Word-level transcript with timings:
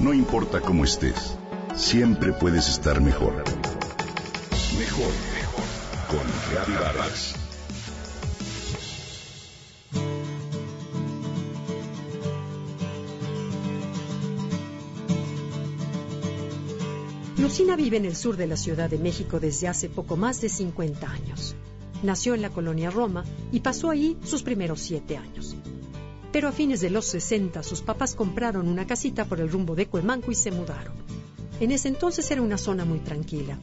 No 0.00 0.14
importa 0.14 0.62
cómo 0.62 0.84
estés, 0.84 1.36
siempre 1.76 2.32
puedes 2.32 2.70
estar 2.70 3.02
mejor. 3.02 3.44
Mejor, 4.78 5.12
mejor. 5.34 5.64
Con 6.08 6.26
Reavivadas. 6.50 7.34
Lucina 17.36 17.76
vive 17.76 17.98
en 17.98 18.06
el 18.06 18.16
sur 18.16 18.38
de 18.38 18.46
la 18.46 18.56
Ciudad 18.56 18.88
de 18.88 18.96
México 18.96 19.38
desde 19.38 19.68
hace 19.68 19.90
poco 19.90 20.16
más 20.16 20.40
de 20.40 20.48
50 20.48 21.10
años. 21.10 21.54
Nació 22.02 22.34
en 22.34 22.40
la 22.40 22.48
colonia 22.48 22.90
Roma 22.90 23.24
y 23.52 23.60
pasó 23.60 23.90
ahí 23.90 24.16
sus 24.24 24.42
primeros 24.42 24.80
siete 24.80 25.18
años. 25.18 25.56
Pero 26.32 26.48
a 26.48 26.52
fines 26.52 26.80
de 26.80 26.90
los 26.90 27.06
60 27.06 27.62
sus 27.62 27.82
papás 27.82 28.14
compraron 28.14 28.68
una 28.68 28.86
casita 28.86 29.24
por 29.24 29.40
el 29.40 29.50
rumbo 29.50 29.74
de 29.74 29.86
Cuemanco 29.86 30.30
y 30.30 30.34
se 30.34 30.50
mudaron. 30.50 30.94
En 31.58 31.72
ese 31.72 31.88
entonces 31.88 32.30
era 32.30 32.40
una 32.40 32.56
zona 32.56 32.84
muy 32.84 33.00
tranquila. 33.00 33.58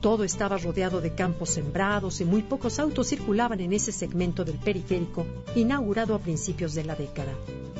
Todo 0.00 0.24
estaba 0.24 0.58
rodeado 0.58 1.00
de 1.00 1.14
campos 1.14 1.50
sembrados 1.50 2.20
y 2.20 2.24
muy 2.24 2.42
pocos 2.42 2.78
autos 2.78 3.08
circulaban 3.08 3.60
en 3.60 3.72
ese 3.72 3.92
segmento 3.92 4.44
del 4.44 4.58
periférico 4.58 5.24
inaugurado 5.54 6.14
a 6.14 6.18
principios 6.18 6.74
de 6.74 6.84
la 6.84 6.96
década. 6.96 7.32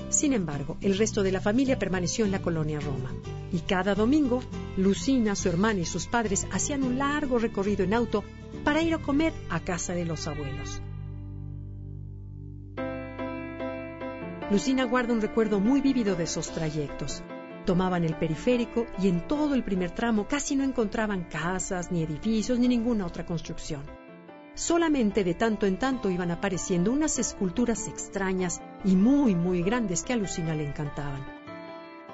Sin 0.08 0.32
embargo, 0.32 0.76
el 0.80 0.96
resto 0.96 1.22
de 1.22 1.32
la 1.32 1.40
familia 1.40 1.78
permaneció 1.78 2.24
en 2.24 2.30
la 2.30 2.40
colonia 2.42 2.80
Roma. 2.80 3.12
Y 3.52 3.58
cada 3.60 3.94
domingo, 3.94 4.42
Lucina, 4.76 5.34
su 5.34 5.48
hermana 5.48 5.80
y 5.80 5.84
sus 5.84 6.06
padres 6.06 6.46
hacían 6.52 6.84
un 6.84 6.96
largo 6.96 7.38
recorrido 7.38 7.82
en 7.82 7.92
auto 7.92 8.22
para 8.62 8.82
ir 8.82 8.94
a 8.94 8.98
comer 8.98 9.32
a 9.50 9.60
casa 9.60 9.92
de 9.94 10.04
los 10.04 10.26
abuelos. 10.26 10.80
Lucina 14.50 14.84
guarda 14.84 15.14
un 15.14 15.20
recuerdo 15.20 15.60
muy 15.60 15.80
vívido 15.80 16.14
de 16.14 16.24
esos 16.24 16.50
trayectos. 16.50 17.22
Tomaban 17.64 18.04
el 18.04 18.16
periférico 18.16 18.86
y 18.98 19.08
en 19.08 19.26
todo 19.26 19.54
el 19.54 19.62
primer 19.62 19.92
tramo 19.92 20.26
casi 20.26 20.56
no 20.56 20.64
encontraban 20.64 21.24
casas, 21.24 21.92
ni 21.92 22.02
edificios, 22.02 22.58
ni 22.58 22.68
ninguna 22.68 23.06
otra 23.06 23.24
construcción. 23.24 23.82
Solamente 24.54 25.24
de 25.24 25.34
tanto 25.34 25.66
en 25.66 25.78
tanto 25.78 26.10
iban 26.10 26.30
apareciendo 26.30 26.92
unas 26.92 27.18
esculturas 27.18 27.88
extrañas 27.88 28.60
y 28.84 28.96
muy, 28.96 29.34
muy 29.34 29.62
grandes 29.62 30.02
que 30.02 30.12
a 30.12 30.16
Lucina 30.16 30.54
le 30.54 30.66
encantaban. 30.66 31.24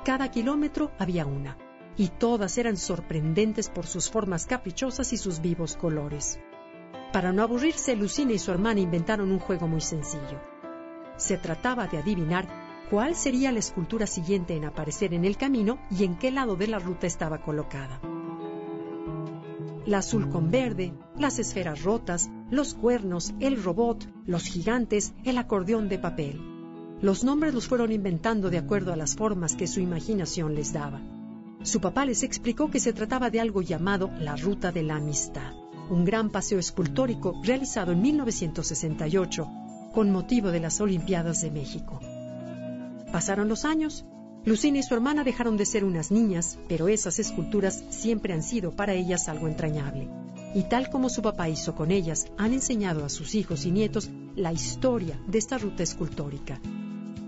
Cada 0.04 0.30
kilómetro 0.30 0.92
había 0.98 1.26
una, 1.26 1.56
y 1.96 2.08
todas 2.08 2.56
eran 2.58 2.76
sorprendentes 2.76 3.68
por 3.68 3.86
sus 3.86 4.08
formas 4.08 4.46
caprichosas 4.46 5.12
y 5.12 5.16
sus 5.16 5.40
vivos 5.40 5.76
colores. 5.76 6.38
Para 7.12 7.32
no 7.32 7.42
aburrirse, 7.42 7.96
Lucina 7.96 8.32
y 8.32 8.38
su 8.38 8.52
hermana 8.52 8.80
inventaron 8.80 9.32
un 9.32 9.40
juego 9.40 9.66
muy 9.66 9.80
sencillo. 9.80 10.40
Se 11.18 11.36
trataba 11.36 11.86
de 11.86 11.98
adivinar 11.98 12.48
cuál 12.90 13.14
sería 13.14 13.52
la 13.52 13.58
escultura 13.58 14.06
siguiente 14.06 14.56
en 14.56 14.64
aparecer 14.64 15.12
en 15.12 15.26
el 15.26 15.36
camino 15.36 15.78
y 15.90 16.04
en 16.04 16.16
qué 16.16 16.30
lado 16.30 16.56
de 16.56 16.68
la 16.68 16.78
ruta 16.78 17.06
estaba 17.06 17.42
colocada 17.42 18.00
la 19.88 19.98
azul 19.98 20.28
con 20.28 20.50
verde, 20.50 20.92
las 21.16 21.38
esferas 21.38 21.82
rotas, 21.82 22.28
los 22.50 22.74
cuernos, 22.74 23.32
el 23.40 23.62
robot, 23.62 24.06
los 24.26 24.44
gigantes, 24.44 25.14
el 25.24 25.38
acordeón 25.38 25.88
de 25.88 25.98
papel. 25.98 26.40
Los 27.00 27.24
nombres 27.24 27.54
los 27.54 27.66
fueron 27.68 27.90
inventando 27.90 28.50
de 28.50 28.58
acuerdo 28.58 28.92
a 28.92 28.96
las 28.96 29.16
formas 29.16 29.56
que 29.56 29.66
su 29.66 29.80
imaginación 29.80 30.54
les 30.54 30.74
daba. 30.74 31.00
Su 31.62 31.80
papá 31.80 32.04
les 32.04 32.22
explicó 32.22 32.70
que 32.70 32.80
se 32.80 32.92
trataba 32.92 33.30
de 33.30 33.40
algo 33.40 33.62
llamado 33.62 34.10
la 34.20 34.36
Ruta 34.36 34.72
de 34.72 34.82
la 34.82 34.96
Amistad, 34.96 35.54
un 35.88 36.04
gran 36.04 36.28
paseo 36.28 36.58
escultórico 36.58 37.40
realizado 37.42 37.92
en 37.92 38.02
1968 38.02 39.48
con 39.92 40.10
motivo 40.10 40.50
de 40.50 40.60
las 40.60 40.80
Olimpiadas 40.80 41.40
de 41.42 41.50
México. 41.50 42.00
Pasaron 43.12 43.48
los 43.48 43.64
años 43.64 44.04
Lucina 44.44 44.78
y 44.78 44.82
su 44.82 44.94
hermana 44.94 45.24
dejaron 45.24 45.56
de 45.56 45.66
ser 45.66 45.84
unas 45.84 46.10
niñas, 46.10 46.58
pero 46.68 46.88
esas 46.88 47.18
esculturas 47.18 47.84
siempre 47.90 48.32
han 48.32 48.42
sido 48.42 48.74
para 48.74 48.94
ellas 48.94 49.28
algo 49.28 49.46
entrañable. 49.46 50.08
Y 50.54 50.62
tal 50.62 50.88
como 50.88 51.10
su 51.10 51.20
papá 51.20 51.48
hizo 51.48 51.74
con 51.74 51.90
ellas, 51.90 52.26
han 52.38 52.54
enseñado 52.54 53.04
a 53.04 53.10
sus 53.10 53.34
hijos 53.34 53.66
y 53.66 53.72
nietos 53.72 54.10
la 54.36 54.52
historia 54.52 55.20
de 55.26 55.38
esta 55.38 55.58
ruta 55.58 55.82
escultórica. 55.82 56.60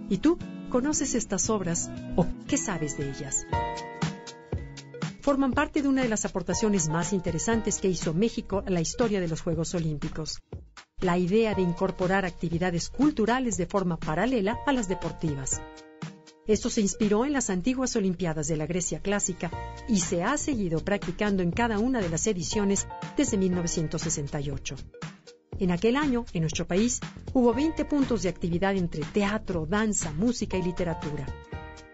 ¿Y 0.09 0.19
tú 0.19 0.38
conoces 0.71 1.15
estas 1.15 1.50
obras 1.50 1.91
o 2.16 2.27
qué 2.48 2.56
sabes 2.56 2.97
de 2.97 3.10
ellas? 3.10 3.47
Forman 5.21 5.53
parte 5.53 5.82
de 5.82 5.88
una 5.88 6.03
de 6.03 6.09
las 6.09 6.25
aportaciones 6.25 6.88
más 6.88 7.12
interesantes 7.12 7.78
que 7.81 7.88
hizo 7.88 8.15
México 8.15 8.62
a 8.66 8.71
la 8.71 8.81
historia 8.81 9.21
de 9.21 9.28
los 9.28 9.42
Juegos 9.42 9.75
Olímpicos. 9.75 10.41
La 11.00 11.16
idea 11.16 11.55
de 11.55 11.62
incorporar 11.62 12.27
actividades 12.27 12.91
culturales 12.91 13.56
de 13.56 13.66
forma 13.66 13.97
paralela 13.97 14.59
a 14.66 14.72
las 14.72 14.87
deportivas. 14.87 15.62
Esto 16.47 16.69
se 16.69 16.83
inspiró 16.83 17.25
en 17.25 17.33
las 17.33 17.49
antiguas 17.49 17.97
Olimpiadas 17.97 18.49
de 18.49 18.56
la 18.56 18.66
Grecia 18.66 19.00
clásica 19.00 19.50
y 19.89 20.00
se 20.00 20.22
ha 20.22 20.37
seguido 20.37 20.84
practicando 20.84 21.43
en 21.43 21.53
cada 21.53 21.78
una 21.78 22.00
de 22.00 22.10
las 22.10 22.27
ediciones 22.27 22.87
desde 23.16 23.39
1968. 23.39 24.77
En 25.59 25.71
aquel 25.71 25.97
año, 25.97 26.25
en 26.33 26.43
nuestro 26.43 26.66
país, 26.66 27.00
hubo 27.33 27.55
20 27.55 27.84
puntos 27.87 28.22
de 28.22 28.28
actividad 28.28 28.75
entre 28.77 29.03
teatro, 29.03 29.66
danza, 29.66 30.12
música 30.12 30.59
y 30.59 30.62
literatura. 30.62 31.27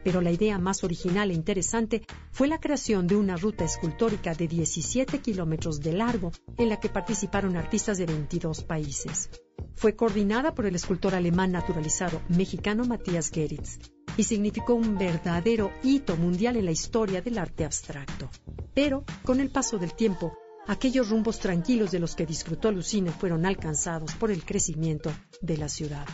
Pero 0.06 0.20
la 0.20 0.30
idea 0.30 0.56
más 0.60 0.84
original 0.84 1.32
e 1.32 1.34
interesante 1.34 2.06
fue 2.30 2.46
la 2.46 2.60
creación 2.60 3.08
de 3.08 3.16
una 3.16 3.34
ruta 3.34 3.64
escultórica 3.64 4.34
de 4.34 4.46
17 4.46 5.18
kilómetros 5.18 5.80
de 5.80 5.94
largo 5.94 6.30
en 6.56 6.68
la 6.68 6.78
que 6.78 6.88
participaron 6.88 7.56
artistas 7.56 7.98
de 7.98 8.06
22 8.06 8.62
países. 8.62 9.30
Fue 9.74 9.96
coordinada 9.96 10.54
por 10.54 10.64
el 10.66 10.76
escultor 10.76 11.16
alemán 11.16 11.50
naturalizado 11.50 12.22
mexicano 12.28 12.84
Matías 12.84 13.32
Geritz 13.32 13.80
y 14.16 14.22
significó 14.22 14.74
un 14.74 14.96
verdadero 14.96 15.72
hito 15.82 16.16
mundial 16.16 16.56
en 16.56 16.66
la 16.66 16.70
historia 16.70 17.20
del 17.20 17.38
arte 17.38 17.64
abstracto. 17.64 18.30
Pero, 18.74 19.04
con 19.24 19.40
el 19.40 19.50
paso 19.50 19.76
del 19.76 19.94
tiempo, 19.94 20.38
aquellos 20.68 21.10
rumbos 21.10 21.40
tranquilos 21.40 21.90
de 21.90 21.98
los 21.98 22.14
que 22.14 22.26
disfrutó 22.26 22.70
Lucina 22.70 23.10
fueron 23.10 23.44
alcanzados 23.44 24.14
por 24.14 24.30
el 24.30 24.44
crecimiento 24.44 25.10
de 25.40 25.56
la 25.56 25.68
ciudad. 25.68 26.06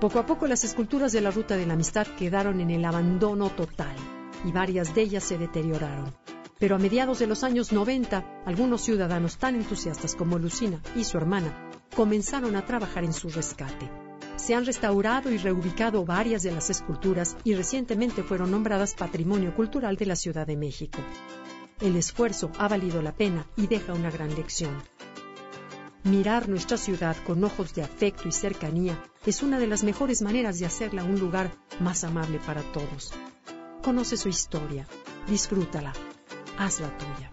Poco 0.00 0.18
a 0.18 0.26
poco 0.26 0.46
las 0.46 0.62
esculturas 0.62 1.12
de 1.12 1.22
la 1.22 1.30
Ruta 1.30 1.56
de 1.56 1.64
la 1.64 1.72
Amistad 1.72 2.06
quedaron 2.18 2.60
en 2.60 2.70
el 2.70 2.84
abandono 2.84 3.48
total 3.48 3.96
y 4.44 4.52
varias 4.52 4.94
de 4.94 5.00
ellas 5.00 5.24
se 5.24 5.38
deterioraron. 5.38 6.14
Pero 6.58 6.76
a 6.76 6.78
mediados 6.78 7.18
de 7.18 7.26
los 7.26 7.42
años 7.42 7.72
90, 7.72 8.42
algunos 8.44 8.82
ciudadanos 8.82 9.38
tan 9.38 9.54
entusiastas 9.54 10.14
como 10.14 10.38
Lucina 10.38 10.82
y 10.94 11.04
su 11.04 11.16
hermana 11.16 11.70
comenzaron 11.94 12.56
a 12.56 12.66
trabajar 12.66 13.04
en 13.04 13.14
su 13.14 13.30
rescate. 13.30 13.90
Se 14.36 14.54
han 14.54 14.66
restaurado 14.66 15.32
y 15.32 15.38
reubicado 15.38 16.04
varias 16.04 16.42
de 16.42 16.52
las 16.52 16.68
esculturas 16.68 17.34
y 17.42 17.54
recientemente 17.54 18.22
fueron 18.22 18.50
nombradas 18.50 18.94
Patrimonio 18.94 19.56
Cultural 19.56 19.96
de 19.96 20.06
la 20.06 20.16
Ciudad 20.16 20.46
de 20.46 20.58
México. 20.58 20.98
El 21.80 21.96
esfuerzo 21.96 22.50
ha 22.58 22.68
valido 22.68 23.00
la 23.00 23.14
pena 23.14 23.46
y 23.56 23.66
deja 23.66 23.94
una 23.94 24.10
gran 24.10 24.34
lección. 24.34 24.76
Mirar 26.06 26.48
nuestra 26.48 26.76
ciudad 26.76 27.16
con 27.26 27.42
ojos 27.42 27.74
de 27.74 27.82
afecto 27.82 28.28
y 28.28 28.32
cercanía 28.32 28.96
es 29.26 29.42
una 29.42 29.58
de 29.58 29.66
las 29.66 29.82
mejores 29.82 30.22
maneras 30.22 30.60
de 30.60 30.66
hacerla 30.66 31.02
un 31.02 31.18
lugar 31.18 31.50
más 31.80 32.04
amable 32.04 32.38
para 32.38 32.62
todos. 32.62 33.12
Conoce 33.82 34.16
su 34.16 34.28
historia, 34.28 34.86
disfrútala, 35.26 35.92
hazla 36.58 36.96
tuya. 36.96 37.32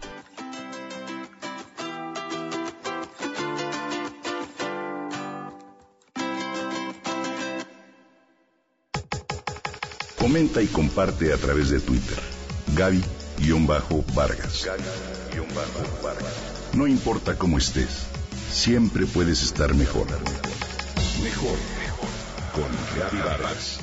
Comenta 10.17 10.63
y 10.63 10.67
comparte 10.67 11.31
a 11.31 11.37
través 11.37 11.69
de 11.69 11.79
Twitter. 11.79 12.17
Gaby-Vargas. 12.75 14.67
No 16.73 16.87
importa 16.87 17.37
cómo 17.37 17.59
estés, 17.59 18.07
siempre 18.53 19.05
puedes 19.07 19.41
estar 19.41 19.73
mejor. 19.73 20.07
Mejor, 21.23 21.57
mejor. 21.79 22.09
Con 22.53 23.19
Vargas. 23.23 23.79